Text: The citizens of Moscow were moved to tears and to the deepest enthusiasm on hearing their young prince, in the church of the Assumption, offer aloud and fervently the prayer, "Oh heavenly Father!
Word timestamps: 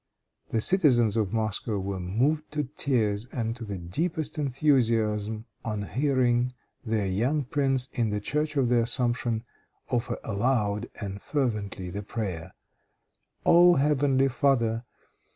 The 0.49 0.61
citizens 0.61 1.15
of 1.15 1.31
Moscow 1.31 1.77
were 1.77 1.99
moved 1.99 2.51
to 2.53 2.63
tears 2.63 3.27
and 3.27 3.55
to 3.55 3.63
the 3.63 3.77
deepest 3.77 4.39
enthusiasm 4.39 5.45
on 5.63 5.83
hearing 5.83 6.55
their 6.83 7.05
young 7.05 7.43
prince, 7.43 7.87
in 7.93 8.09
the 8.09 8.19
church 8.19 8.57
of 8.57 8.67
the 8.67 8.79
Assumption, 8.81 9.43
offer 9.91 10.17
aloud 10.23 10.89
and 10.99 11.21
fervently 11.21 11.91
the 11.91 12.01
prayer, 12.01 12.55
"Oh 13.45 13.75
heavenly 13.75 14.29
Father! 14.29 14.85